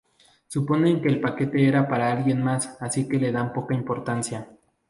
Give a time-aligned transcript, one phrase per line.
[0.47, 4.47] Suponen que el paquete era para alguien más así que le dan poca importancia.